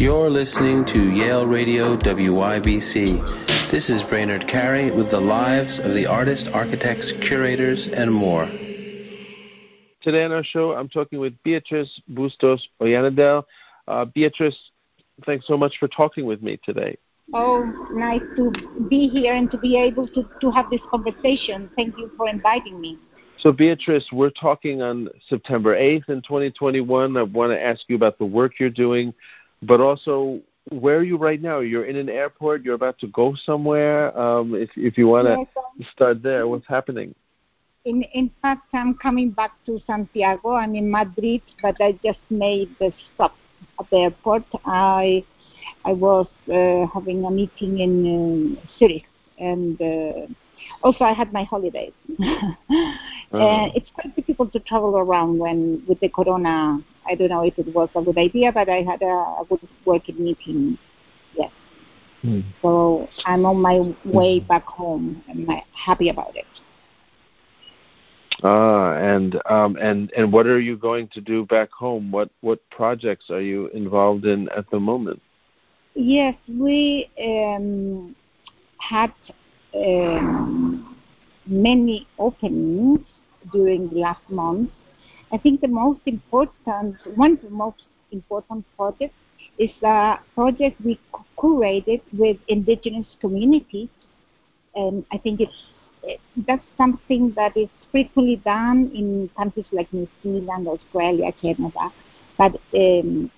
You're 0.00 0.30
listening 0.30 0.86
to 0.86 1.10
Yale 1.10 1.44
Radio 1.44 1.94
WYBC. 1.94 3.70
This 3.70 3.90
is 3.90 4.02
Brainard 4.02 4.48
Carey 4.48 4.90
with 4.90 5.10
the 5.10 5.20
lives 5.20 5.78
of 5.78 5.92
the 5.92 6.06
artists, 6.06 6.48
architects, 6.48 7.12
curators, 7.12 7.86
and 7.86 8.10
more. 8.10 8.46
Today 10.00 10.24
on 10.24 10.32
our 10.32 10.42
show, 10.42 10.72
I'm 10.72 10.88
talking 10.88 11.20
with 11.20 11.34
Beatrice 11.42 12.00
Bustos 12.08 12.66
Oyanedel. 12.80 13.44
Uh, 13.86 14.06
Beatrice, 14.06 14.56
thanks 15.26 15.46
so 15.46 15.58
much 15.58 15.76
for 15.78 15.86
talking 15.86 16.24
with 16.24 16.42
me 16.42 16.58
today. 16.64 16.96
Oh, 17.34 17.62
nice 17.92 18.22
to 18.36 18.52
be 18.88 19.06
here 19.06 19.34
and 19.34 19.50
to 19.50 19.58
be 19.58 19.76
able 19.76 20.08
to, 20.08 20.26
to 20.40 20.50
have 20.50 20.70
this 20.70 20.80
conversation. 20.90 21.68
Thank 21.76 21.98
you 21.98 22.10
for 22.16 22.26
inviting 22.26 22.80
me. 22.80 22.96
So, 23.40 23.52
Beatrice, 23.52 24.06
we're 24.12 24.30
talking 24.30 24.80
on 24.80 25.08
September 25.28 25.76
8th 25.76 26.08
in 26.08 26.22
2021. 26.22 27.16
I 27.18 27.22
want 27.22 27.52
to 27.52 27.62
ask 27.62 27.82
you 27.88 27.96
about 27.96 28.18
the 28.18 28.24
work 28.24 28.52
you're 28.58 28.70
doing 28.70 29.12
but 29.62 29.80
also 29.80 30.40
where 30.70 30.98
are 30.98 31.02
you 31.02 31.16
right 31.16 31.40
now? 31.40 31.60
You're 31.60 31.86
in 31.86 31.96
an 31.96 32.08
airport. 32.08 32.62
You're 32.62 32.74
about 32.74 32.98
to 33.00 33.08
go 33.08 33.34
somewhere. 33.34 34.16
Um, 34.18 34.54
if 34.54 34.70
if 34.76 34.96
you 34.98 35.08
want 35.08 35.26
to 35.26 35.44
yes, 35.78 35.88
start 35.92 36.22
there, 36.22 36.46
what's 36.46 36.66
happening? 36.66 37.14
In 37.84 38.02
in 38.14 38.30
fact, 38.42 38.68
I'm 38.72 38.94
coming 38.94 39.30
back 39.30 39.52
to 39.66 39.80
Santiago. 39.86 40.52
I'm 40.52 40.74
in 40.74 40.90
Madrid, 40.90 41.42
but 41.62 41.80
I 41.80 41.92
just 42.04 42.20
made 42.28 42.68
the 42.78 42.92
stop 43.14 43.34
at 43.78 43.88
the 43.90 43.96
airport. 43.96 44.44
I 44.64 45.24
I 45.84 45.92
was 45.92 46.28
uh, 46.48 46.86
having 46.92 47.24
a 47.24 47.30
meeting 47.30 47.78
in 47.78 48.56
uh, 48.58 48.66
Zurich, 48.78 49.06
and 49.38 49.80
uh, 49.80 50.26
also 50.82 51.04
I 51.04 51.12
had 51.12 51.32
my 51.32 51.44
holidays. 51.44 51.92
uh-huh. 52.22 53.38
and 53.38 53.72
it's 53.74 53.90
quite 53.94 54.14
difficult 54.14 54.52
to 54.52 54.60
travel 54.60 54.98
around 54.98 55.38
when 55.38 55.82
with 55.88 56.00
the 56.00 56.08
corona 56.08 56.78
I 57.06 57.14
don't 57.14 57.28
know 57.28 57.42
if 57.42 57.58
it 57.58 57.74
was 57.74 57.88
a 57.94 58.02
good 58.02 58.18
idea, 58.18 58.52
but 58.52 58.68
I 58.68 58.82
had 58.82 59.02
a, 59.02 59.06
a 59.06 59.44
good 59.48 59.60
working 59.84 60.22
meeting. 60.22 60.78
Yes. 61.36 61.50
Mm. 62.22 62.44
So 62.62 63.08
I'm 63.24 63.46
on 63.46 63.60
my 63.60 63.94
way 64.04 64.40
hmm. 64.40 64.46
back 64.46 64.64
home. 64.64 65.22
I'm 65.28 65.48
happy 65.72 66.08
about 66.08 66.36
it. 66.36 66.46
Ah, 68.42 68.94
and 68.94 69.40
um, 69.50 69.76
and 69.76 70.10
and 70.16 70.32
what 70.32 70.46
are 70.46 70.60
you 70.60 70.76
going 70.76 71.08
to 71.08 71.20
do 71.20 71.44
back 71.46 71.70
home? 71.70 72.10
What 72.10 72.30
what 72.40 72.58
projects 72.70 73.30
are 73.30 73.40
you 73.40 73.66
involved 73.68 74.24
in 74.24 74.48
at 74.50 74.70
the 74.70 74.80
moment? 74.80 75.20
Yes, 75.94 76.36
we 76.48 77.10
um, 77.22 78.14
had 78.78 79.12
um, 79.74 80.96
many 81.46 82.06
openings 82.18 83.00
during 83.52 83.90
the 83.90 83.96
last 83.96 84.22
month 84.30 84.70
I 85.32 85.38
think 85.38 85.60
the 85.60 85.68
most 85.68 86.00
important, 86.06 86.96
one 87.16 87.32
of 87.32 87.42
the 87.42 87.50
most 87.50 87.84
important 88.10 88.64
projects 88.76 89.14
is 89.58 89.70
a 89.82 90.18
project 90.34 90.80
we 90.84 90.98
curated 91.38 92.00
with 92.12 92.36
indigenous 92.48 93.06
communities. 93.20 93.88
And 94.74 95.04
I 95.12 95.18
think 95.18 95.40
it's, 95.40 95.54
it, 96.02 96.20
that's 96.46 96.64
something 96.76 97.32
that 97.36 97.56
is 97.56 97.68
frequently 97.92 98.36
done 98.36 98.90
in 98.94 99.30
countries 99.36 99.66
like 99.72 99.92
New 99.92 100.08
Zealand, 100.22 100.66
Australia, 100.66 101.32
Canada. 101.40 101.92
But 102.36 102.54
um, 102.74 103.30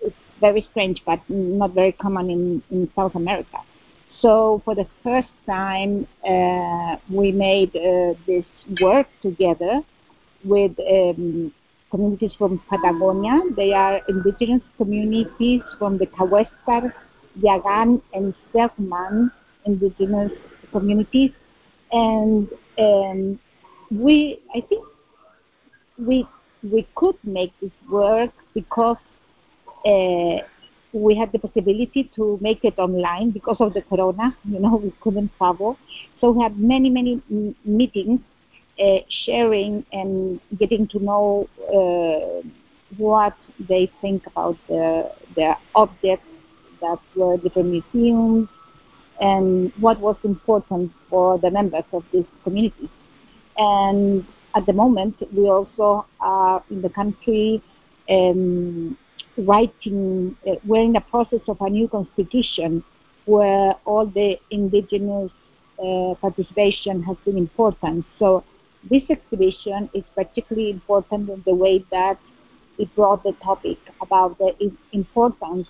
it's 0.00 0.16
very 0.40 0.66
strange, 0.70 1.02
but 1.04 1.20
not 1.28 1.72
very 1.72 1.92
common 1.92 2.30
in, 2.30 2.62
in 2.70 2.90
South 2.94 3.14
America. 3.14 3.58
So 4.20 4.62
for 4.64 4.74
the 4.74 4.86
first 5.02 5.28
time, 5.46 6.06
uh, 6.26 6.96
we 7.10 7.32
made 7.32 7.74
uh, 7.74 8.14
this 8.26 8.44
work 8.80 9.08
together 9.22 9.82
with 10.44 10.72
um, 10.80 11.52
communities 11.90 12.32
from 12.36 12.60
Patagonia. 12.68 13.40
They 13.56 13.72
are 13.72 14.00
indigenous 14.08 14.62
communities 14.76 15.62
from 15.78 15.98
the 15.98 16.06
Kawésqar, 16.06 16.92
Yagan, 17.40 18.02
and 18.12 18.34
Selk'nam 18.52 19.30
indigenous 19.64 20.32
communities. 20.72 21.30
And 21.92 22.48
um, 22.78 23.38
we, 23.90 24.40
I 24.54 24.60
think, 24.60 24.84
we 25.98 26.26
we 26.62 26.86
could 26.94 27.16
make 27.22 27.52
this 27.60 27.70
work 27.88 28.30
because 28.54 28.96
uh, 29.86 30.38
we 30.92 31.14
had 31.14 31.30
the 31.32 31.38
possibility 31.38 32.10
to 32.16 32.38
make 32.40 32.64
it 32.64 32.78
online 32.78 33.30
because 33.30 33.58
of 33.60 33.74
the 33.74 33.82
corona. 33.82 34.36
You 34.44 34.60
know, 34.60 34.76
we 34.82 34.92
couldn't 35.00 35.30
travel, 35.38 35.78
so 36.20 36.32
we 36.32 36.42
had 36.42 36.58
many 36.58 36.90
many 36.90 37.22
meetings 37.64 38.20
uh, 38.78 38.98
sharing 39.24 39.84
and 39.92 40.40
getting 40.58 40.86
to 40.88 40.98
know 40.98 41.48
uh, 41.68 42.46
what 42.96 43.36
they 43.68 43.90
think 44.00 44.26
about 44.26 44.56
the, 44.68 45.10
the 45.36 45.54
objects 45.74 46.26
that 46.80 46.98
were 47.16 47.36
different 47.38 47.68
museums 47.68 48.48
and 49.20 49.72
what 49.78 50.00
was 50.00 50.16
important 50.24 50.92
for 51.08 51.38
the 51.38 51.50
members 51.50 51.84
of 51.92 52.04
these 52.12 52.26
communities. 52.42 52.88
And 53.56 54.26
at 54.54 54.66
the 54.66 54.72
moment, 54.72 55.16
we 55.32 55.48
also 55.48 56.06
are 56.20 56.62
in 56.70 56.82
the 56.82 56.88
country 56.88 57.62
um, 58.10 58.96
writing, 59.38 60.36
uh, 60.46 60.54
we're 60.66 60.82
in 60.82 60.92
the 60.92 61.00
process 61.00 61.40
of 61.48 61.60
a 61.60 61.70
new 61.70 61.88
constitution 61.88 62.84
where 63.24 63.74
all 63.84 64.06
the 64.06 64.36
indigenous 64.50 65.30
uh, 65.78 66.14
participation 66.20 67.02
has 67.02 67.16
been 67.24 67.38
important. 67.38 68.04
So 68.18 68.44
this 68.90 69.02
exhibition 69.08 69.88
is 69.94 70.04
particularly 70.14 70.70
important 70.70 71.30
in 71.30 71.42
the 71.46 71.54
way 71.54 71.84
that 71.90 72.18
it 72.78 72.94
brought 72.94 73.22
the 73.22 73.32
topic 73.42 73.78
about 74.02 74.38
the 74.38 74.52
importance 74.92 75.68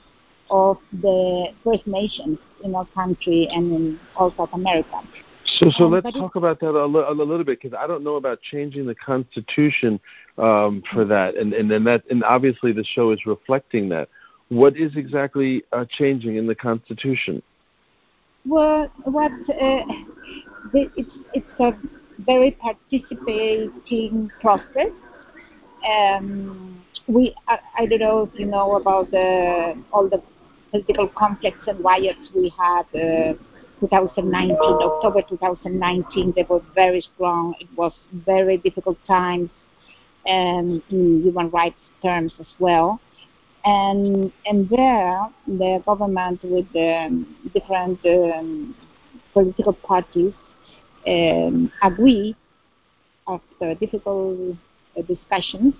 of 0.50 0.78
the 0.92 1.48
First 1.62 1.86
Nations 1.86 2.38
in 2.62 2.74
our 2.74 2.86
country 2.86 3.48
and 3.50 3.72
in 3.72 4.00
all 4.16 4.32
South 4.36 4.52
America. 4.52 5.00
So, 5.44 5.70
so 5.70 5.84
um, 5.84 5.92
let's 5.92 6.12
talk 6.12 6.36
about 6.36 6.60
that 6.60 6.70
a, 6.70 6.86
li- 6.86 7.04
a 7.06 7.12
little 7.12 7.44
bit 7.44 7.60
because 7.60 7.76
I 7.78 7.86
don't 7.86 8.02
know 8.02 8.16
about 8.16 8.40
changing 8.40 8.86
the 8.86 8.94
Constitution 8.94 10.00
um, 10.38 10.82
for 10.92 11.04
that, 11.04 11.36
and 11.36 11.52
and 11.52 11.70
then 11.70 11.84
that, 11.84 12.02
and 12.10 12.24
obviously 12.24 12.72
the 12.72 12.84
show 12.84 13.10
is 13.12 13.24
reflecting 13.26 13.88
that. 13.90 14.08
What 14.48 14.76
is 14.76 14.96
exactly 14.96 15.62
uh, 15.72 15.84
changing 15.88 16.36
in 16.36 16.46
the 16.46 16.54
Constitution? 16.54 17.42
Well, 18.46 18.90
what 19.04 19.32
uh, 19.32 19.84
it's 20.72 21.10
it's 21.34 21.60
a 21.60 21.72
very 22.18 22.52
participating 22.52 24.30
process. 24.40 24.90
Um, 25.88 26.82
we, 27.06 27.34
I, 27.48 27.58
I, 27.78 27.86
don't 27.86 28.00
know 28.00 28.30
if 28.32 28.40
you 28.40 28.46
know 28.46 28.76
about 28.76 29.10
the, 29.10 29.76
all 29.92 30.08
the 30.08 30.22
political 30.70 31.08
conflicts 31.08 31.66
and 31.66 31.82
riots 31.84 32.30
we 32.34 32.52
had 32.56 32.84
uh, 32.94 33.34
2019, 33.80 34.56
October 34.58 35.22
2019. 35.22 36.32
They 36.34 36.44
were 36.44 36.62
very 36.74 37.02
strong. 37.14 37.54
It 37.60 37.68
was 37.76 37.92
very 38.12 38.56
difficult 38.56 38.98
times 39.06 39.50
and 40.26 40.82
in 40.90 41.22
human 41.22 41.50
rights 41.50 41.80
terms 42.02 42.32
as 42.40 42.46
well. 42.58 43.00
And 43.64 44.32
and 44.46 44.68
there, 44.68 45.26
the 45.46 45.82
government 45.86 46.42
with 46.42 46.70
the 46.72 47.24
different 47.54 47.98
um, 48.04 48.74
political 49.32 49.72
parties 49.72 50.34
um, 51.06 51.70
agree 51.82 52.36
after 53.26 53.74
difficult 53.74 54.56
uh, 54.96 55.02
discussions 55.02 55.74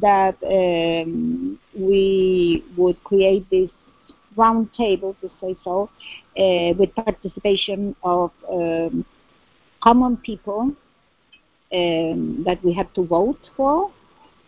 that 0.00 0.36
um, 0.44 1.58
we 1.74 2.64
would 2.76 3.02
create 3.04 3.48
this 3.50 3.70
round 4.36 4.72
table, 4.74 5.16
to 5.20 5.30
say 5.40 5.56
so, 5.64 5.88
uh, 6.36 6.74
with 6.78 6.94
participation 6.94 7.96
of 8.02 8.30
um, 8.50 9.04
common 9.82 10.16
people 10.18 10.72
um, 11.72 12.42
that 12.44 12.62
we 12.62 12.72
have 12.72 12.92
to 12.94 13.06
vote 13.06 13.40
for. 13.56 13.90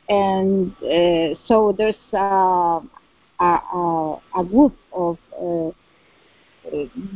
And 0.08 0.72
uh, 0.82 1.34
so 1.46 1.74
there's 1.76 1.94
a, 2.12 2.80
a, 3.40 4.16
a 4.36 4.44
group 4.44 4.76
of 4.92 5.18
uh, 5.32 5.70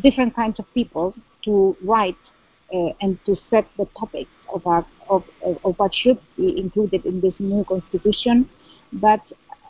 different 0.03 0.35
kinds 0.35 0.59
of 0.59 0.67
people 0.75 1.15
to 1.45 1.77
write 1.85 2.17
uh, 2.27 2.42
and 2.73 3.19
to 3.27 3.37
set 3.51 3.67
the 3.77 3.87
topics 3.99 4.31
of, 4.53 4.67
our, 4.67 4.85
of, 5.09 5.25
of 5.65 5.75
what 5.79 5.95
should 5.95 6.19
be 6.37 6.59
included 6.59 7.05
in 7.05 7.21
this 7.21 7.35
new 7.39 7.65
constitution. 7.65 8.49
But 8.93 9.21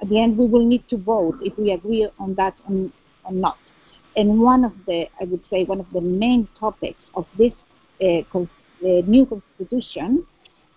at 0.01 0.09
the 0.09 0.21
end, 0.21 0.37
we 0.37 0.47
will 0.47 0.67
need 0.67 0.89
to 0.89 0.97
vote 0.97 1.39
if 1.43 1.57
we 1.59 1.73
agree 1.73 2.09
on 2.19 2.35
that 2.35 2.55
or, 2.69 2.91
not. 3.33 3.59
And 4.17 4.41
one 4.41 4.65
of 4.65 4.73
the, 4.87 5.07
I 5.21 5.25
would 5.25 5.43
say, 5.49 5.65
one 5.65 5.81
of 5.81 5.87
the 5.93 6.01
main 6.01 6.49
topics 6.59 7.01
of 7.15 7.27
this 7.39 7.53
uh, 8.03 8.23
con- 8.31 8.51
uh, 8.85 9.01
new 9.07 9.27
constitution 9.27 10.27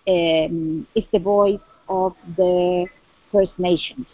um, 0.08 0.86
is 0.94 1.04
the 1.12 1.18
voice 1.18 1.60
of 1.88 2.14
the 2.36 2.86
First 3.32 3.58
Nations. 3.58 4.06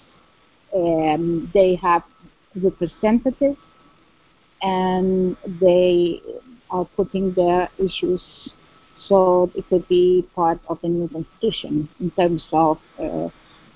Um, 0.75 1.51
they 1.53 1.75
have 1.77 2.03
representatives 2.57 3.59
and 4.63 5.37
they 5.61 6.21
putting 6.97 7.33
their 7.35 7.69
issues 7.79 8.23
so 9.09 9.51
it 9.55 9.69
could 9.69 9.87
be 9.89 10.27
part 10.35 10.61
of 10.69 10.79
the 10.83 10.89
new 10.89 11.09
constitution 11.09 11.89
in 12.01 12.11
terms 12.13 12.45
of 12.53 12.79
uh, 12.99 13.29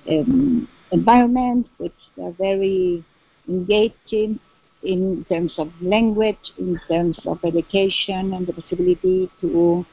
um, 0.08 0.68
environment, 0.92 1.66
which 1.78 1.96
they're 2.16 2.32
very 2.32 3.04
engaging 3.48 4.38
in 4.82 5.26
terms 5.28 5.54
of 5.58 5.70
language, 5.82 6.52
in 6.58 6.78
terms 6.88 7.18
of 7.26 7.38
education, 7.44 8.32
and 8.34 8.46
the 8.46 8.52
possibility 8.52 9.30
to 9.40 9.84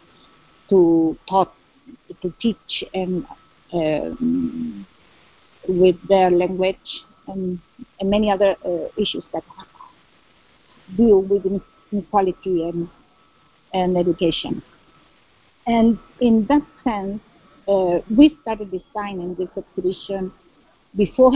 to 0.69 1.17
talk, 1.27 1.53
to 2.21 2.33
teach 2.39 2.83
and 2.94 3.25
um, 3.73 4.85
with 5.67 5.95
their 6.07 6.29
language 6.29 7.03
and, 7.27 7.59
and 7.99 8.09
many 8.09 8.29
other 8.29 8.56
uh, 8.65 8.88
issues 8.97 9.23
that 9.33 9.44
deal 10.95 11.21
with 11.21 11.45
inequality 11.94 12.68
and 12.68 12.90
and 13.74 13.98
education. 13.98 14.62
And 15.66 15.98
in 16.19 16.45
that 16.48 16.62
sense, 16.84 17.22
uh, 17.68 18.00
we 18.16 18.38
started 18.42 18.69
designing 18.72 19.36
this 19.36 19.50
exhibition 19.57 20.31
before 20.95 21.34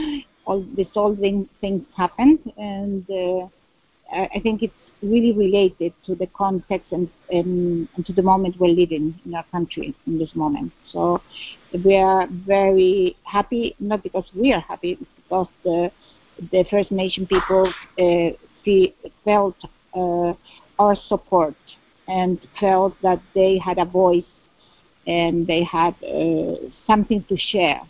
all 0.44 0.66
these 0.76 0.88
all 0.94 1.16
things 1.16 1.84
happened, 1.96 2.40
and 2.56 3.08
uh, 3.10 3.46
I 4.12 4.40
think 4.42 4.62
it's 4.62 4.74
really 5.02 5.32
related 5.32 5.92
to 6.06 6.14
the 6.14 6.26
context 6.28 6.90
and, 6.90 7.08
and, 7.30 7.88
and, 7.94 8.06
to 8.06 8.12
the 8.12 8.22
moment 8.22 8.56
we're 8.58 8.68
living 8.74 9.14
in 9.24 9.34
our 9.34 9.44
country 9.52 9.94
in 10.06 10.18
this 10.18 10.34
moment. 10.34 10.72
So 10.90 11.20
we 11.84 11.96
are 11.96 12.26
very 12.28 13.16
happy, 13.22 13.76
not 13.78 14.02
because 14.02 14.24
we 14.34 14.52
are 14.52 14.60
happy, 14.60 14.98
because 15.16 15.46
the, 15.62 15.92
the 16.50 16.64
First 16.70 16.90
Nation 16.90 17.26
people 17.26 17.72
uh, 17.98 18.30
felt 19.24 19.56
our 19.94 20.96
support 21.08 21.54
and 22.06 22.38
felt 22.58 22.94
that 23.02 23.20
they 23.34 23.58
had 23.58 23.78
a 23.78 23.84
voice 23.84 24.24
and 25.06 25.46
they 25.46 25.62
had 25.62 25.94
uh, 26.04 26.54
something 26.86 27.24
to 27.28 27.36
share. 27.36 27.80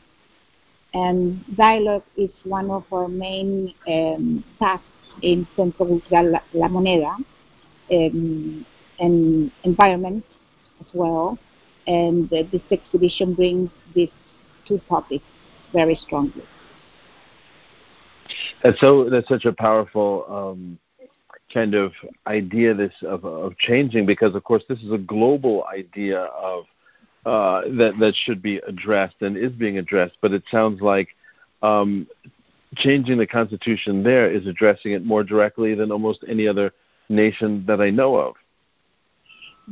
And 0.94 1.44
dialogue 1.56 2.04
is 2.16 2.30
one 2.44 2.70
of 2.70 2.84
our 2.92 3.08
main 3.08 3.74
um, 3.86 4.44
tasks 4.58 4.86
in 5.22 5.46
Centro 5.56 5.86
Cultural 5.86 6.40
La 6.54 6.68
Moneda, 6.68 7.16
um, 7.90 8.66
and 8.98 9.50
environment 9.64 10.24
as 10.80 10.86
well. 10.94 11.38
And 11.86 12.32
uh, 12.32 12.44
this 12.52 12.62
exhibition 12.70 13.34
brings 13.34 13.70
these 13.94 14.10
two 14.66 14.80
topics 14.88 15.24
very 15.72 15.96
strongly. 15.96 16.44
That's 18.62 18.80
so. 18.80 19.08
That's 19.08 19.28
such 19.28 19.44
a 19.44 19.52
powerful 19.52 20.24
um, 20.28 20.78
kind 21.52 21.74
of 21.74 21.92
idea 22.26 22.74
this 22.74 22.92
of, 23.02 23.24
of 23.24 23.56
changing 23.58 24.06
because 24.06 24.34
of 24.34 24.44
course 24.44 24.62
this 24.68 24.80
is 24.82 24.92
a 24.92 24.98
global 24.98 25.64
idea 25.66 26.20
of 26.20 26.64
uh, 27.26 27.62
that 27.62 27.94
that 27.98 28.14
should 28.14 28.42
be 28.42 28.58
addressed 28.66 29.16
and 29.20 29.36
is 29.36 29.52
being 29.52 29.78
addressed 29.78 30.16
but 30.20 30.32
it 30.32 30.42
sounds 30.50 30.80
like 30.80 31.08
um, 31.62 32.06
changing 32.76 33.18
the 33.18 33.26
constitution 33.26 34.02
there 34.02 34.30
is 34.30 34.46
addressing 34.46 34.92
it 34.92 35.04
more 35.04 35.24
directly 35.24 35.74
than 35.74 35.90
almost 35.90 36.24
any 36.28 36.46
other 36.46 36.72
nation 37.08 37.64
that 37.66 37.80
I 37.80 37.90
know 37.90 38.16
of. 38.16 38.34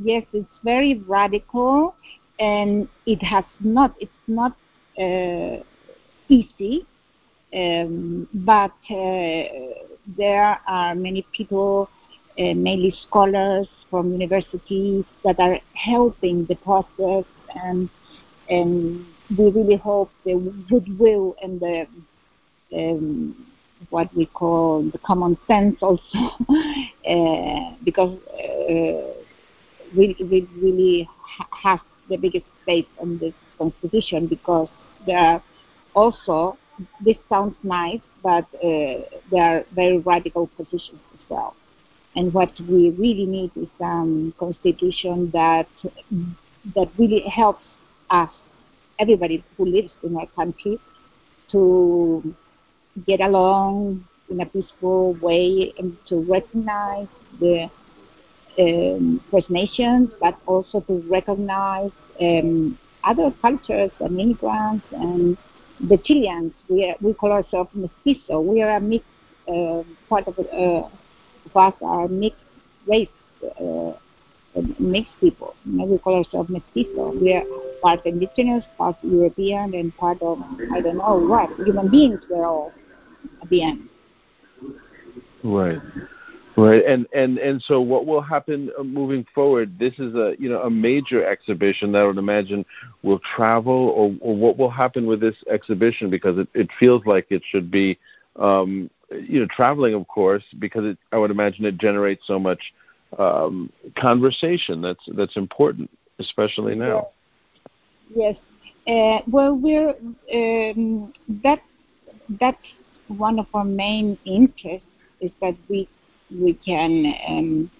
Yes 0.02 0.24
it's 0.32 0.48
very 0.64 1.02
radical 1.06 1.94
and 2.38 2.88
it 3.06 3.22
has 3.22 3.44
not 3.60 3.94
it's 4.00 4.12
not 4.26 4.56
uh, 4.98 5.62
easy 6.28 6.86
um, 7.54 8.28
but 8.32 8.72
uh, 8.90 9.44
there 10.16 10.60
are 10.66 10.94
many 10.94 11.26
people, 11.32 11.88
uh, 12.38 12.54
mainly 12.54 12.94
scholars 13.06 13.68
from 13.90 14.12
universities, 14.12 15.04
that 15.24 15.38
are 15.38 15.58
helping 15.74 16.44
the 16.46 16.56
process, 16.56 17.24
and 17.64 17.88
and 18.48 19.04
we 19.36 19.50
really 19.50 19.76
hope 19.76 20.10
the 20.24 20.34
goodwill 20.68 21.36
and 21.42 21.60
the 21.60 21.86
um, 22.74 23.46
what 23.90 24.14
we 24.16 24.26
call 24.26 24.82
the 24.90 24.98
common 24.98 25.36
sense 25.46 25.76
also, 25.82 26.18
uh, 27.08 27.74
because 27.84 28.18
uh, 28.30 29.12
we, 29.96 30.16
we 30.20 30.48
really 30.56 31.08
ha- 31.20 31.48
have 31.50 31.80
the 32.08 32.16
biggest 32.16 32.46
space 32.62 32.86
on 33.00 33.18
this 33.18 33.34
constitution 33.58 34.26
because 34.26 34.68
there 35.06 35.18
are 35.18 35.42
also 35.94 36.56
this 37.04 37.16
sounds 37.28 37.56
nice, 37.62 38.00
but 38.22 38.44
uh, 38.54 39.02
there 39.30 39.42
are 39.42 39.64
very 39.74 39.98
radical 39.98 40.46
positions 40.56 41.00
as 41.14 41.20
well. 41.28 41.54
And 42.14 42.32
what 42.32 42.52
we 42.60 42.90
really 42.90 43.26
need 43.26 43.50
is 43.56 43.68
a 43.80 43.84
um, 43.84 44.34
constitution 44.38 45.30
that 45.32 45.68
that 46.74 46.88
really 46.98 47.20
helps 47.20 47.64
us, 48.10 48.30
everybody 48.98 49.44
who 49.56 49.66
lives 49.66 49.92
in 50.02 50.16
our 50.16 50.26
country, 50.28 50.80
to 51.52 52.34
get 53.06 53.20
along 53.20 54.04
in 54.30 54.40
a 54.40 54.46
peaceful 54.46 55.14
way 55.14 55.72
and 55.78 55.96
to 56.08 56.16
recognize 56.22 57.06
the 57.38 57.70
um, 58.58 59.22
First 59.30 59.50
Nations, 59.50 60.10
but 60.20 60.38
also 60.46 60.80
to 60.80 61.04
recognize 61.08 61.90
um, 62.20 62.78
other 63.04 63.32
cultures 63.42 63.90
and 64.00 64.18
immigrants 64.18 64.86
and 64.92 65.36
the 65.80 65.98
Chileans, 65.98 66.52
we, 66.68 66.88
are, 66.88 66.96
we 67.00 67.14
call 67.14 67.32
ourselves 67.32 67.70
mestizo. 67.74 68.40
We 68.40 68.62
are 68.62 68.76
a 68.76 68.80
mixed 68.80 69.06
uh, 69.48 69.82
part 70.08 70.26
of, 70.26 70.38
uh, 70.38 70.88
of 71.44 71.56
us 71.56 71.74
are 71.82 72.08
mixed 72.08 72.40
race, 72.86 73.08
uh, 73.60 73.92
mixed 74.78 75.12
people. 75.20 75.54
You 75.64 75.78
know, 75.78 75.84
We 75.84 75.98
call 75.98 76.16
ourselves 76.16 76.48
mestizo. 76.48 77.12
We 77.12 77.34
are 77.34 77.44
part 77.82 78.04
indigenous, 78.06 78.64
part 78.78 78.96
European, 79.02 79.74
and 79.74 79.96
part 79.96 80.20
of 80.22 80.42
I 80.72 80.80
don't 80.80 80.98
know 80.98 81.18
what. 81.18 81.50
Human 81.66 81.90
beings. 81.90 82.20
We're 82.30 82.46
all 82.46 82.72
at 83.42 83.48
the 83.48 83.62
end. 83.62 83.88
Right. 85.44 85.78
Right, 86.58 86.82
and 86.86 87.06
and 87.14 87.36
and 87.36 87.60
so 87.62 87.82
what 87.82 88.06
will 88.06 88.22
happen 88.22 88.70
uh, 88.78 88.82
moving 88.82 89.26
forward? 89.34 89.78
This 89.78 89.92
is 89.98 90.14
a 90.14 90.34
you 90.38 90.48
know 90.48 90.62
a 90.62 90.70
major 90.70 91.22
exhibition 91.26 91.92
that 91.92 91.98
I 91.98 92.04
would 92.04 92.16
imagine 92.16 92.64
will 93.02 93.18
travel, 93.18 93.90
or, 93.90 94.14
or 94.20 94.34
what 94.34 94.56
will 94.56 94.70
happen 94.70 95.06
with 95.06 95.20
this 95.20 95.36
exhibition 95.50 96.08
because 96.08 96.38
it, 96.38 96.48
it 96.54 96.68
feels 96.80 97.04
like 97.04 97.26
it 97.28 97.42
should 97.50 97.70
be 97.70 97.98
um, 98.36 98.88
you 99.10 99.40
know 99.40 99.46
traveling, 99.54 99.92
of 99.92 100.08
course, 100.08 100.44
because 100.58 100.86
it, 100.86 100.98
I 101.12 101.18
would 101.18 101.30
imagine 101.30 101.66
it 101.66 101.76
generates 101.76 102.26
so 102.26 102.38
much 102.38 102.72
um, 103.18 103.70
conversation 103.98 104.80
that's 104.80 105.04
that's 105.14 105.36
important, 105.36 105.90
especially 106.20 106.74
now. 106.74 107.08
Yes. 108.14 108.36
yes. 108.36 108.36
Uh, 108.88 109.22
well, 109.30 109.54
we're 109.54 109.90
um, 110.32 111.12
that 111.42 111.60
that's 112.40 112.66
one 113.08 113.38
of 113.38 113.46
our 113.52 113.64
main 113.64 114.16
interests 114.24 114.86
is 115.20 115.30
that 115.40 115.54
we 115.68 115.88
we 116.30 116.54
can 116.54 117.14
um, 117.28 117.70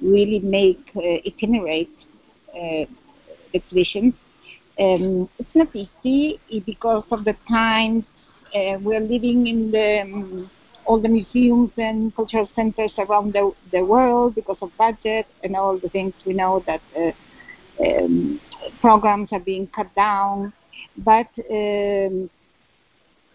really 0.00 0.40
make 0.40 0.90
uh, 0.96 1.00
itinerate 1.26 1.90
uh, 2.54 2.84
exhibitions. 3.54 4.14
Um, 4.78 5.28
it's 5.38 5.54
not 5.54 5.74
easy 5.74 6.40
because 6.64 7.04
of 7.10 7.24
the 7.24 7.36
times 7.48 8.04
uh, 8.54 8.78
we're 8.80 9.00
living 9.00 9.46
in 9.46 9.70
the 9.70 10.02
um, 10.02 10.50
all 10.88 10.98
the 10.98 11.08
museums 11.08 11.70
and 11.76 12.16
cultural 12.16 12.48
centers 12.56 12.92
around 12.96 13.34
the, 13.34 13.52
the 13.72 13.84
world 13.84 14.34
because 14.34 14.56
of 14.62 14.74
budget 14.78 15.26
and 15.44 15.54
all 15.54 15.78
the 15.78 15.88
things 15.90 16.14
we 16.24 16.32
know 16.32 16.64
that 16.66 16.80
uh, 16.96 17.12
um, 17.84 18.40
programs 18.80 19.28
are 19.32 19.40
being 19.40 19.66
cut 19.66 19.94
down. 19.94 20.50
But 20.96 21.28
um, 21.50 22.30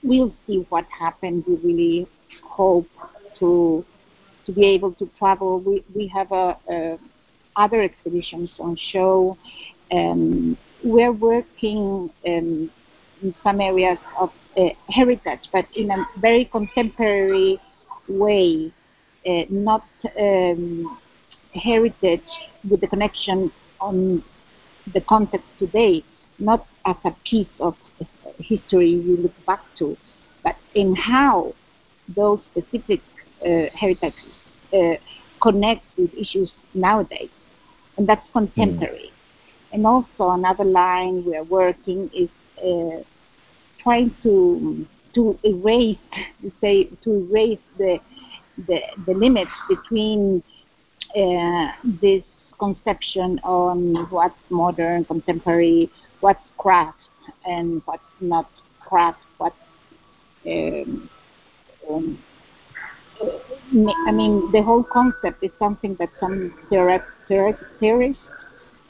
we'll 0.02 0.34
see 0.48 0.66
what 0.70 0.86
happens. 0.86 1.46
We 1.48 1.56
really 1.58 2.08
hope 2.44 2.88
to 3.38 3.86
to 4.46 4.52
be 4.52 4.66
able 4.66 4.94
to 4.94 5.10
travel. 5.18 5.60
We, 5.60 5.84
we 5.96 6.08
have 6.08 6.32
a, 6.32 6.58
a 6.70 6.98
other 7.56 7.82
exhibitions 7.82 8.50
on 8.60 8.76
show. 8.92 9.38
Um, 9.92 10.58
we're 10.84 11.12
working 11.12 12.10
um, 12.28 12.72
in 13.22 13.36
some 13.44 13.62
areas 13.62 14.00
of 14.20 14.32
uh, 14.58 14.70
heritage, 14.90 15.50
but 15.52 15.66
in 15.76 15.92
a 15.92 16.06
very 16.20 16.46
contemporary 16.46 17.60
way, 18.08 18.74
uh, 19.26 19.44
not 19.50 19.86
um, 20.20 21.00
heritage 21.54 22.22
with 22.70 22.82
the 22.82 22.88
connection 22.88 23.52
on 23.80 24.24
the 24.94 25.02
context 25.02 25.48
today, 25.60 26.04
not 26.40 26.68
as 26.86 26.96
a 27.06 27.12
piece 27.30 27.48
of 27.60 27.76
history 28.38 28.90
you 28.90 29.18
look 29.18 29.46
back 29.46 29.62
to, 29.78 29.96
but 30.44 30.56
in 30.76 30.96
how 30.96 31.54
those 32.16 32.40
specific 32.52 33.02
heritage 33.74 34.14
uh, 34.74 34.96
connects 35.42 35.86
with 35.98 36.14
issues 36.14 36.52
nowadays, 36.74 37.30
and 37.98 38.08
that's 38.08 38.26
contemporary. 38.32 39.12
Mm. 39.12 39.74
And 39.74 39.88
also 39.88 40.30
another 40.32 40.64
line 40.64 41.26
we 41.26 41.36
are 41.36 41.44
working 41.44 42.10
is 42.14 42.30
uh, 42.64 43.04
trying 43.82 44.16
to 44.24 44.86
to 45.16 45.38
erase, 45.44 45.98
to 46.42 46.52
say, 46.62 46.86
to 47.04 47.28
erase 47.30 47.60
the 47.78 48.00
the, 48.68 48.80
the 49.08 49.14
limits 49.14 49.52
between 49.68 50.44
uh, 51.16 51.68
this 52.02 52.24
conception 52.60 53.40
on 53.44 53.96
what's 54.10 54.38
modern, 54.50 55.06
contemporary, 55.06 55.92
what's 56.22 56.40
craft, 56.58 56.98
and 57.46 57.82
what's 57.86 58.04
not 58.22 58.50
craft, 58.80 59.20
what's 59.38 59.56
um, 60.46 61.10
um, 61.90 62.24
I 63.74 64.12
mean, 64.12 64.52
the 64.52 64.62
whole 64.62 64.84
concept 64.84 65.44
is 65.44 65.50
something 65.58 65.96
that 66.00 66.10
some 66.20 66.54
theorists 66.70 68.22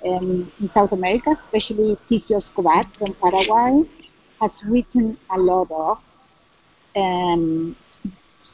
um, 0.05 0.51
in 0.59 0.69
South 0.73 0.91
America, 0.91 1.37
especially 1.45 1.97
Ticio 2.09 2.41
Escobar 2.41 2.83
from 2.97 3.15
Paraguay, 3.21 3.89
has 4.41 4.51
written 4.65 5.17
a 5.33 5.39
lot 5.39 5.71
of. 5.71 5.97
Um, 6.97 7.77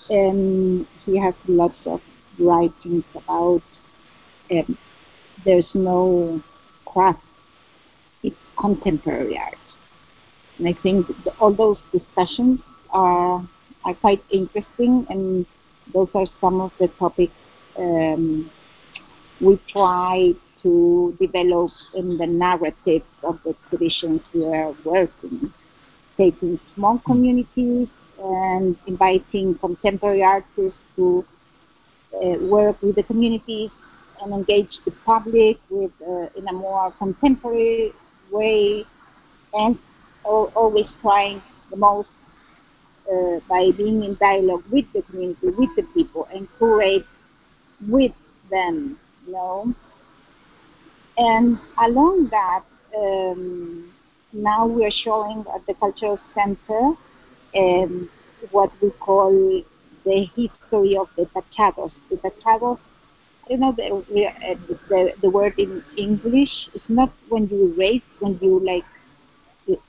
and 0.09 0.85
he 1.05 1.17
has 1.17 1.33
lots 1.47 1.77
of 1.85 1.99
writings 2.37 3.03
about 3.15 3.63
um, 4.51 4.77
there's 5.45 5.69
no 5.73 6.41
craft, 6.85 7.23
it's 8.21 8.35
contemporary 8.59 9.37
art. 9.37 9.55
And 10.59 10.67
I 10.67 10.73
think 10.83 11.07
all 11.39 11.53
those 11.53 11.77
discussions 11.91 12.59
are, 12.91 13.47
are 13.83 13.93
quite 13.95 14.23
interesting, 14.31 15.07
and 15.09 15.45
those 15.93 16.09
are 16.13 16.25
some 16.39 16.61
of 16.61 16.71
the 16.79 16.87
topics 16.99 17.33
um, 17.77 18.49
we 19.41 19.59
try 19.69 20.33
to 20.61 21.17
develop 21.19 21.71
in 21.95 22.17
the 22.17 22.27
narratives 22.27 23.05
of 23.23 23.39
the 23.43 23.55
exhibitions 23.65 24.21
we 24.33 24.45
are 24.45 24.75
working, 24.83 25.53
taking 26.17 26.59
small 26.75 26.99
communities 27.05 27.87
and 28.21 28.77
inviting 28.87 29.55
contemporary 29.59 30.21
artists 30.21 30.77
to 30.97 31.25
uh, 32.13 32.35
work 32.41 32.81
with 32.81 32.95
the 32.95 33.03
communities 33.03 33.69
and 34.21 34.33
engage 34.33 34.79
the 34.83 34.91
public 35.05 35.57
with 35.69 35.91
uh, 36.05 36.27
in 36.35 36.45
a 36.49 36.53
more 36.53 36.91
contemporary 36.97 37.93
way 38.31 38.83
and 39.53 39.77
always 40.25 40.85
trying 41.01 41.41
the 41.71 41.77
most 41.77 42.09
uh, 43.11 43.39
by 43.47 43.71
being 43.75 44.03
in 44.03 44.15
dialogue 44.15 44.63
with 44.71 44.85
the 44.93 45.01
community, 45.03 45.47
with 45.47 45.69
the 45.75 45.83
people, 45.93 46.27
and 46.33 46.47
create 46.57 47.05
with 47.87 48.11
them, 48.49 48.99
you 49.25 49.33
know. 49.33 49.73
And 51.17 51.59
along 51.77 52.29
that, 52.29 52.63
um, 52.97 53.91
now 54.31 54.67
we 54.67 54.85
are 54.85 54.91
showing 55.03 55.43
at 55.53 55.65
the 55.65 55.73
Cultural 55.73 56.19
Center 56.33 56.93
um, 57.55 58.09
what 58.51 58.71
we 58.81 58.91
call 58.91 59.63
the 60.05 60.25
history 60.35 60.97
of 60.97 61.09
the 61.17 61.25
Tachados. 61.35 61.91
The 62.09 62.17
Tachados, 62.17 62.79
I 63.51 63.55
know 63.55 63.73
the, 63.75 63.85
uh, 63.85 64.55
the, 64.87 65.13
the 65.21 65.29
word 65.29 65.57
in 65.57 65.83
English. 65.97 66.69
It's 66.73 66.85
not 66.87 67.11
when 67.29 67.47
you 67.49 67.73
erase, 67.73 68.03
when 68.19 68.37
you 68.41 68.59
like 68.59 68.85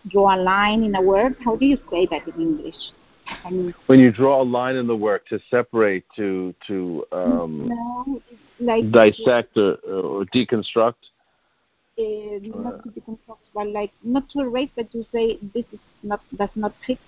draw 0.09 0.35
a 0.35 0.39
line 0.39 0.83
in 0.83 0.95
a 0.95 1.03
word. 1.03 1.37
How 1.45 1.57
do 1.57 1.67
you 1.67 1.79
say 1.91 2.07
that 2.11 2.27
in 2.27 2.41
English? 2.41 2.77
When 3.87 3.99
you 3.99 4.13
draw 4.13 4.43
a 4.43 4.45
line 4.45 4.77
in 4.77 4.87
the 4.87 4.97
work 4.97 5.27
to 5.29 5.41
separate, 5.51 6.05
to 6.17 6.55
to 6.67 7.05
um, 7.13 7.69
no, 7.69 8.23
like 8.59 8.91
dissect 8.91 9.57
or, 9.57 9.75
or 9.87 10.25
deconstruct. 10.27 10.95
Uh, 11.99 12.39
not 12.43 12.83
to 12.83 12.91
deconstruct, 12.91 13.39
but 13.55 13.69
like 13.69 13.93
not 14.03 14.29
to 14.31 14.41
erase, 14.41 14.71
but 14.77 14.91
to 14.93 15.05
say 15.13 15.39
this 15.55 15.65
is 15.73 15.81
not 16.03 16.21
does 16.37 16.51
not 16.55 16.75
fit 16.87 16.99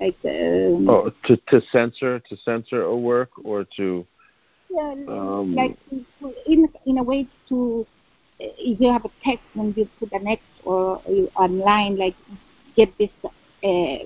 like 0.00 0.16
um, 0.24 0.88
oh 0.88 1.12
to 1.24 1.36
to 1.48 1.60
censor 1.70 2.20
to 2.20 2.36
censor 2.36 2.82
a 2.82 2.96
work 2.96 3.30
or 3.44 3.64
to 3.76 4.06
yeah 4.70 4.94
um, 5.08 5.54
like 5.54 5.76
in 6.46 6.68
in 6.86 6.98
a 6.98 7.02
way 7.02 7.28
to 7.48 7.86
if 8.38 8.80
you 8.80 8.92
have 8.92 9.04
a 9.04 9.10
text 9.22 9.44
and 9.54 9.76
you 9.76 9.88
put 9.98 10.12
an 10.12 10.26
X 10.26 10.42
or 10.64 11.00
you 11.08 11.30
online 11.36 11.96
like 11.96 12.16
get 12.76 12.96
this 12.98 13.10
uh, 13.22 13.28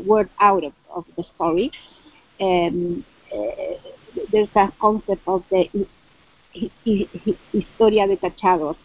word 0.04 0.28
out 0.40 0.64
of, 0.64 0.72
of 0.94 1.04
the 1.16 1.24
story 1.34 1.70
um, 2.40 3.04
uh, 3.34 3.74
there's 4.32 4.48
a 4.54 4.72
concept 4.80 5.22
of 5.26 5.44
the 5.50 5.68
historia 7.52 8.06
de 8.06 8.16
tachados 8.16 8.76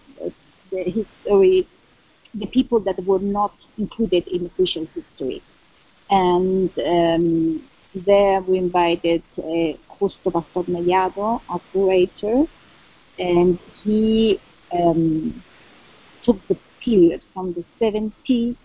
the 0.72 0.84
history 0.84 1.68
the 2.34 2.48
people 2.48 2.80
that 2.80 2.98
were 3.06 3.20
not 3.20 3.54
included 3.78 4.28
in 4.28 4.46
official 4.46 4.88
history 4.96 5.42
and 6.10 6.70
um, 6.80 7.64
there 7.96 8.42
we 8.42 8.58
invited 8.58 9.24
uh, 9.38 9.78
Justo 10.00 10.32
Mellado, 10.68 11.42
a 11.50 11.60
curator, 11.72 12.46
and 13.20 13.60
he 13.84 14.40
um, 14.72 15.44
took 16.24 16.46
the 16.48 16.58
period 16.84 17.22
from 17.34 17.54
the 17.54 17.64
70s 17.80 18.56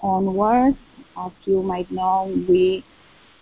onwards. 0.00 0.76
As 1.18 1.32
you 1.44 1.62
might 1.62 1.90
know, 1.90 2.32
we 2.48 2.84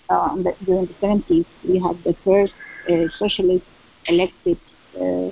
uh, 0.09 0.35
during 0.65 0.87
the 0.87 0.95
70s 0.95 1.47
we 1.65 1.79
had 1.79 2.03
the 2.05 2.15
first 2.25 2.55
uh, 2.89 3.09
socialist 3.19 3.65
elected 4.07 4.59
uh, 4.99 5.31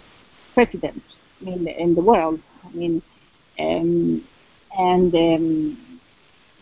president 0.54 1.02
in 1.40 1.64
the, 1.64 1.80
in 1.80 1.94
the 1.94 2.02
world. 2.02 2.40
I 2.64 2.70
mean, 2.76 3.02
um, 3.58 4.22
and 4.78 5.14
um, 5.14 6.00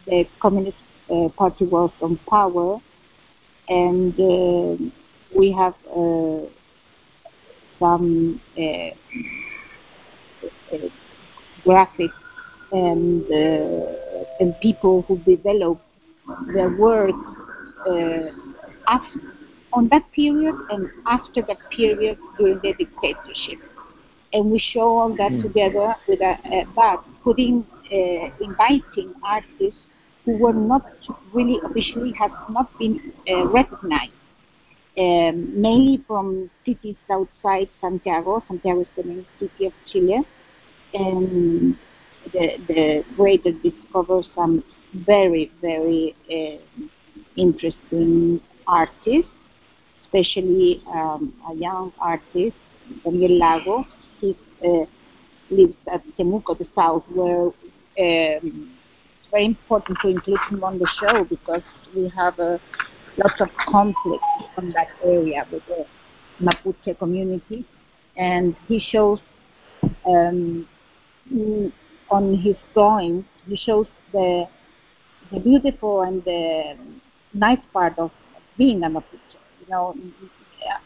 the 0.07 0.29
communist 0.41 0.77
uh, 1.11 1.29
party 1.31 1.65
was 1.65 1.91
on 2.01 2.19
power, 2.29 2.81
and 3.69 4.15
uh, 4.21 4.77
we 5.37 5.51
have 5.53 5.75
uh, 5.91 6.47
some 7.81 8.41
graphics 11.67 12.13
and 12.73 13.25
and 14.41 14.55
people 14.61 15.03
who 15.03 15.19
develop 15.19 15.81
their 16.55 16.71
work 16.71 17.15
after, 18.87 19.21
on 19.73 19.89
that 19.89 20.11
period 20.13 20.55
and 20.71 20.89
after 21.07 21.43
that 21.43 21.59
period 21.71 22.19
during 22.39 22.59
the 22.63 22.73
dictatorship. 22.75 23.59
And 24.33 24.51
we 24.51 24.59
show 24.59 24.99
all 24.99 25.17
that 25.17 25.31
mm. 25.31 25.43
together 25.43 25.95
with 26.09 26.21
a, 26.21 26.39
a 26.53 26.67
but 26.75 27.05
putting, 27.23 27.65
uh, 27.93 28.31
inviting 28.41 29.15
artists 29.23 29.81
who 30.25 30.39
were 30.39 30.53
not 30.53 30.91
really 31.33 31.61
officially 31.65 32.13
have 32.19 32.33
not 32.51 32.77
been 32.79 33.13
uh, 33.29 33.47
recognized, 33.49 34.13
um, 34.99 35.61
mainly 35.61 36.03
from 36.07 36.51
cities 36.65 36.97
outside 37.11 37.69
Santiago. 37.81 38.43
Santiago 38.49 38.81
is 38.81 38.87
the 38.97 39.05
main 39.05 39.27
city 39.39 39.67
of 39.67 39.73
Chile, 39.87 40.27
and 40.95 41.77
the 42.35 42.59
the 42.69 43.05
creator 43.17 43.53
discovered 43.63 44.25
some 44.35 44.63
very 45.07 45.51
very 45.63 46.15
uh, 46.31 46.85
interesting 47.37 48.41
artists, 48.67 49.31
especially 50.05 50.83
um, 50.93 51.33
a 51.51 51.55
young 51.55 51.93
artist, 51.99 52.57
Daniel 53.05 53.39
Lago. 53.39 53.87
He 54.21 54.37
uh, 54.65 54.85
lives 55.51 55.77
at 55.93 56.03
Temuco, 56.19 56.59
the 56.59 56.67
south, 56.75 57.05
where 57.15 57.47
um, 57.47 58.77
very 59.31 59.47
important 59.47 59.99
to 60.03 60.09
include 60.09 60.39
him 60.51 60.65
on 60.65 60.79
the 60.79 60.89
show 61.01 61.25
because 61.25 61.63
we 61.95 62.09
have 62.17 62.39
a 62.39 62.61
lots 63.17 63.41
of 63.41 63.49
conflict 63.69 64.25
on 64.59 64.71
that 64.71 64.89
area 65.05 65.47
with 65.51 65.63
the 65.67 65.87
Mapuche 66.41 66.99
community, 66.99 67.65
and 68.17 68.57
he 68.67 68.81
shows 68.81 69.21
um, 70.07 70.67
on 72.17 72.25
his 72.47 72.57
drawings 72.75 73.25
he 73.49 73.57
shows 73.57 73.87
the 74.13 74.47
the 75.33 75.41
beautiful 75.41 76.03
and 76.03 76.25
the 76.25 76.77
nice 77.33 77.65
part 77.73 77.99
of 77.99 78.11
being 78.57 78.85
a 78.85 78.89
Mapuche, 78.89 79.37
you 79.61 79.67
know, 79.69 79.97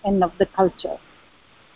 and 0.04 0.25
of 0.25 0.32
the 0.38 0.47
culture. 0.47 0.97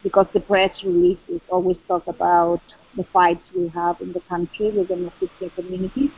Because 0.02 0.26
the 0.32 0.40
press 0.40 0.82
releases 0.84 1.40
always 1.50 1.76
talk 1.86 2.06
about 2.06 2.62
the 2.96 3.04
fights 3.12 3.44
we 3.54 3.68
have 3.68 4.00
in 4.00 4.12
the 4.12 4.20
country 4.20 4.70
with 4.70 4.88
the 4.88 4.94
Mapuche 4.94 5.54
communities 5.54 6.10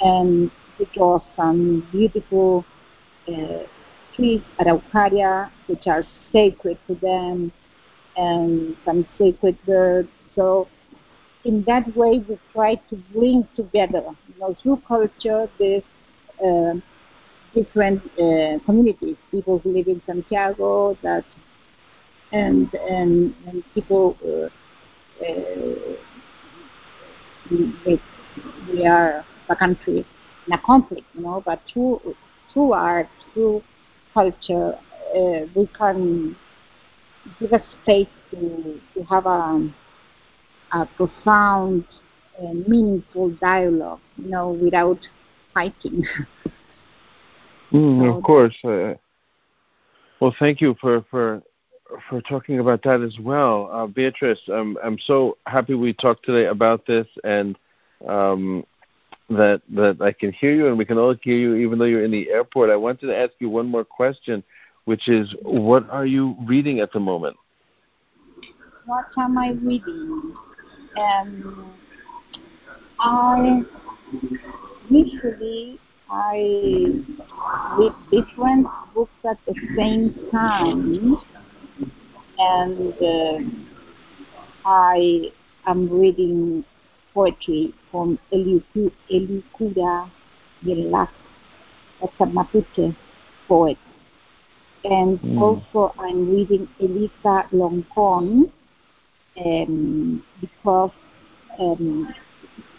and 0.00 0.50
he 0.78 0.84
draws 0.86 1.22
some 1.36 1.86
beautiful 1.92 2.64
uh, 3.28 3.62
trees, 4.14 4.42
araucaria, 4.60 5.50
which 5.66 5.86
are 5.86 6.04
sacred 6.32 6.78
to 6.86 6.94
them, 6.96 7.52
and 8.16 8.76
some 8.84 9.06
sacred 9.18 9.56
birds. 9.64 10.08
So 10.34 10.68
in 11.46 11.62
that 11.64 11.96
way, 11.96 12.18
we 12.28 12.38
try 12.52 12.74
to 12.74 12.96
bring 13.14 13.46
together, 13.54 14.02
you 14.28 14.40
know, 14.40 14.54
through 14.60 14.82
culture, 14.88 15.48
these 15.58 15.82
uh, 16.44 16.74
different 17.54 18.02
uh, 18.18 18.58
communities, 18.66 19.16
people 19.30 19.60
who 19.60 19.72
live 19.72 19.86
in 19.86 20.02
Santiago, 20.06 20.98
that 21.02 21.24
and 22.32 22.72
and, 22.74 23.34
and 23.46 23.62
people. 23.74 24.16
Uh, 24.26 24.48
uh 25.24 25.96
we, 27.48 28.00
we 28.72 28.84
are 28.84 29.24
a 29.48 29.56
country 29.56 30.04
in 30.46 30.52
a 30.52 30.58
conflict, 30.58 31.06
you 31.14 31.22
know, 31.22 31.40
but 31.46 31.60
through 31.72 32.16
through 32.52 32.72
art, 32.72 33.08
through 33.32 33.62
culture, 34.12 34.76
uh, 35.16 35.40
we 35.54 35.68
can 35.78 36.34
give 37.38 37.52
a 37.52 37.62
space 37.82 38.08
to, 38.30 38.80
to 38.94 39.02
have 39.04 39.26
a, 39.26 39.70
a 40.72 40.86
profound 40.96 41.84
and 42.38 42.66
meaningful 42.68 43.30
dialogue, 43.40 44.00
you 44.16 44.30
know, 44.30 44.50
without 44.50 44.98
fighting. 45.54 46.04
Mm, 47.72 48.00
so, 48.00 48.16
of 48.16 48.22
course. 48.22 48.56
Uh, 48.64 48.94
well, 50.20 50.34
thank 50.38 50.60
you 50.60 50.76
for, 50.80 51.04
for 51.10 51.42
for 52.08 52.20
talking 52.22 52.58
about 52.58 52.82
that 52.82 53.00
as 53.00 53.18
well, 53.20 53.70
uh, 53.72 53.86
Beatrice. 53.86 54.40
I'm 54.48 54.76
I'm 54.82 54.98
so 55.00 55.36
happy 55.46 55.74
we 55.74 55.92
talked 55.92 56.24
today 56.24 56.46
about 56.46 56.86
this, 56.86 57.06
and 57.24 57.56
um, 58.06 58.64
that 59.30 59.62
that 59.70 60.00
I 60.00 60.12
can 60.12 60.32
hear 60.32 60.52
you, 60.52 60.68
and 60.68 60.78
we 60.78 60.84
can 60.84 60.98
all 60.98 61.14
hear 61.22 61.36
you, 61.36 61.56
even 61.56 61.78
though 61.78 61.84
you're 61.84 62.04
in 62.04 62.10
the 62.10 62.30
airport. 62.30 62.70
I 62.70 62.76
wanted 62.76 63.06
to 63.08 63.16
ask 63.16 63.32
you 63.38 63.48
one 63.48 63.68
more 63.68 63.84
question, 63.84 64.42
which 64.84 65.08
is, 65.08 65.34
what 65.42 65.88
are 65.90 66.06
you 66.06 66.36
reading 66.44 66.80
at 66.80 66.92
the 66.92 67.00
moment? 67.00 67.36
What 68.86 69.06
am 69.18 69.38
I 69.38 69.50
reading? 69.50 70.34
Um, 70.98 71.72
I 72.98 73.62
usually 74.88 75.78
I 76.10 77.02
read 77.76 77.92
different 78.10 78.66
books 78.94 79.10
at 79.28 79.38
the 79.46 79.54
same 79.76 80.14
time, 80.30 81.18
and 82.38 82.94
uh, 83.02 83.38
I 84.64 85.32
am 85.66 85.88
reading 85.90 86.64
poetry 87.12 87.74
from 87.90 88.18
Elicura 88.32 90.10
Yelak, 90.64 91.08
that's 92.00 92.12
a 92.20 92.24
Mapuche 92.24 92.94
poet. 93.48 93.78
And 94.84 95.18
mm. 95.20 95.40
also 95.40 95.94
I'm 95.98 96.30
reading 96.30 96.68
Elisa 96.78 97.48
Loncon 97.52 98.52
um, 99.44 100.24
because 100.40 100.90
um, 101.58 102.14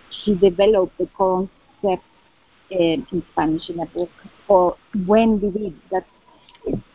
she 0.10 0.36
developed 0.36 0.98
the 0.98 1.08
concept 1.18 2.04
um, 2.72 3.08
in 3.12 3.24
Spanish 3.32 3.70
in 3.70 3.80
a 3.80 3.86
book, 3.86 4.10
or 4.48 4.78
buen 4.94 5.40
vivir. 5.40 5.74
That 5.92 6.06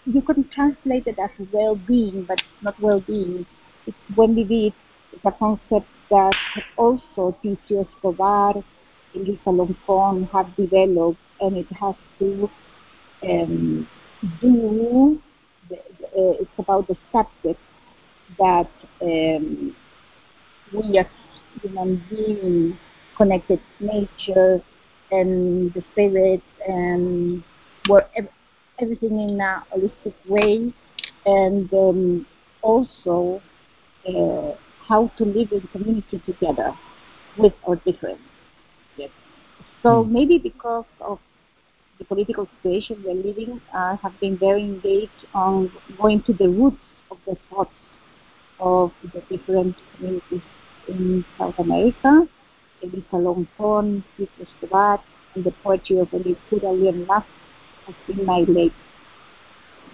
you 0.07 0.21
could 0.23 0.50
translate 0.50 1.07
it 1.07 1.19
as 1.19 1.31
well-being, 1.52 2.25
but 2.25 2.42
not 2.62 2.78
well-being. 2.81 3.47
It's 3.87 3.97
buen 4.11 4.35
vivir. 4.35 4.73
It's 5.12 5.25
a 5.25 5.33
concept 5.33 5.87
that 6.11 6.35
also 6.76 7.37
Ticio 7.42 7.87
Escobar, 7.87 8.62
Elisa 9.14 9.50
Loncon 9.50 10.28
have 10.33 10.54
developed, 10.57 11.19
and 11.40 11.57
it 11.57 11.71
has 11.73 11.95
to 12.19 12.50
um, 13.23 13.88
do. 14.40 15.23
The, 15.69 15.76
uh, 15.76 16.42
it's 16.42 16.59
about 16.59 16.88
the 16.88 16.97
subject 17.12 17.61
that 18.38 18.70
um, 19.02 19.74
we 20.72 20.98
as 20.98 21.06
human 21.60 22.02
beings 22.08 22.74
connected 23.16 23.60
nature 23.80 24.62
and 25.10 25.72
the 25.74 25.82
spirit 25.92 26.42
and 26.66 27.42
work 27.88 28.10
everything 28.78 29.20
in 29.20 29.40
a 29.40 29.64
holistic 29.72 30.14
way 30.26 30.72
and 31.26 31.72
um, 31.74 32.26
also 32.62 33.40
uh, 34.08 34.52
how 34.88 35.10
to 35.16 35.24
live 35.24 35.52
in 35.52 35.60
community 35.72 36.20
together 36.26 36.72
with 37.36 37.52
our 37.66 37.76
difference. 37.76 38.20
Yes. 38.96 39.10
So 39.82 40.02
hmm. 40.02 40.12
maybe 40.12 40.38
because 40.38 40.84
of 41.00 41.18
the 41.98 42.04
political 42.04 42.48
situation 42.56 43.02
we're 43.04 43.14
living, 43.14 43.60
I 43.72 43.96
have 44.02 44.18
been 44.20 44.36
very 44.38 44.62
engaged 44.62 45.26
on 45.34 45.70
going 46.00 46.22
to 46.22 46.32
the 46.32 46.48
roots 46.48 46.82
of 47.10 47.18
the 47.26 47.36
thoughts 47.48 47.72
of 48.62 48.92
the 49.12 49.21
different 49.28 49.76
communities 49.97 50.42
in 50.88 51.25
South 51.38 51.59
America 51.59 52.26
Elisa 52.83 53.16
Loncon, 53.16 54.02
Peter 54.16 54.31
Escobar, 54.40 55.00
and 55.35 55.45
the 55.45 55.50
poetry 55.62 55.99
of 55.99 56.09
Elicura 56.09 56.38
Liam 56.62 57.07
has 57.09 57.95
been 58.07 58.26
my 58.26 58.40
late 58.49 58.73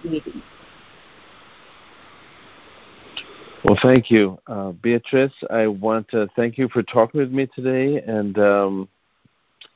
reading. 0.03 0.41
Well, 3.63 3.77
thank 3.81 4.09
you, 4.09 4.39
uh, 4.47 4.71
Beatrice. 4.71 5.33
I 5.49 5.67
want 5.67 6.07
to 6.09 6.27
thank 6.35 6.57
you 6.57 6.69
for 6.69 6.81
talking 6.81 7.19
with 7.19 7.31
me 7.31 7.47
today, 7.53 8.01
and 8.01 8.37
um, 8.39 8.89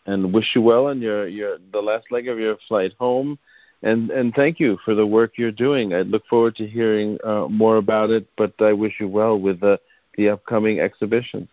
and 0.05 0.33
wish 0.33 0.55
you 0.55 0.61
well 0.61 0.87
on 0.87 1.01
your, 1.01 1.27
your 1.27 1.57
the 1.71 1.81
last 1.81 2.11
leg 2.11 2.27
of 2.27 2.39
your 2.39 2.57
flight 2.67 2.93
home, 2.99 3.37
and 3.83 4.09
and 4.09 4.33
thank 4.33 4.59
you 4.59 4.77
for 4.83 4.95
the 4.95 5.05
work 5.05 5.33
you're 5.37 5.51
doing. 5.51 5.93
I 5.93 6.01
look 6.01 6.25
forward 6.27 6.55
to 6.57 6.67
hearing 6.67 7.17
uh, 7.23 7.47
more 7.47 7.77
about 7.77 8.09
it, 8.09 8.27
but 8.37 8.53
I 8.59 8.73
wish 8.73 8.93
you 8.99 9.07
well 9.07 9.39
with 9.39 9.59
the 9.59 9.79
the 10.17 10.29
upcoming 10.29 10.79
exhibitions 10.79 11.49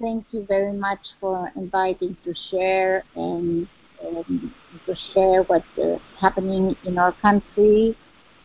thank 0.00 0.24
you 0.32 0.44
very 0.46 0.72
much 0.72 1.00
for 1.20 1.52
inviting 1.56 2.16
to 2.24 2.34
share 2.50 3.04
and 3.14 3.68
um, 4.02 4.54
to 4.86 4.96
share 5.12 5.42
what's 5.42 5.78
uh, 5.78 5.98
happening 6.18 6.74
in 6.84 6.98
our 6.98 7.12
country 7.12 7.96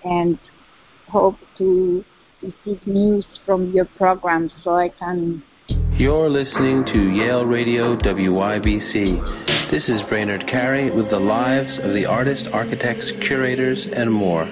and 0.03 0.37
hope 1.07 1.37
to 1.57 2.03
receive 2.41 2.85
news 2.85 3.25
from 3.45 3.71
your 3.71 3.85
program 3.85 4.51
so 4.63 4.75
I 4.75 4.89
can. 4.89 5.41
You're 5.93 6.29
listening 6.29 6.83
to 6.85 7.09
Yale 7.09 7.45
Radio 7.45 7.95
WYBC. 7.95 9.54
This 9.67 9.89
is 9.89 10.03
Brainard 10.03 10.45
Carey 10.45 10.91
with 10.91 11.09
the 11.09 11.19
lives 11.19 11.79
of 11.79 11.91
the 11.91 12.05
artists, 12.05 12.47
architects, 12.47 13.11
curators, 13.11 13.87
and 13.87 14.11
more. 14.11 14.47